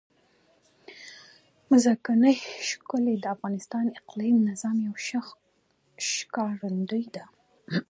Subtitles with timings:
[1.83, 2.35] ځمکنی
[2.69, 5.21] شکل د افغانستان د اقلیمي نظام یوه ښه
[6.07, 7.23] ښکارندوی ده.